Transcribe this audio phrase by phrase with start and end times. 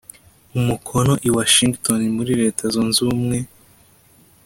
[0.57, 3.37] umukono i washington muri leta zunze ubumwe